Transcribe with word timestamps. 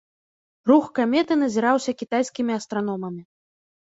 Рух 0.69 0.85
каметы 0.99 1.37
назіраўся 1.43 1.91
кітайскімі 2.03 2.51
астраномамі. 2.59 3.21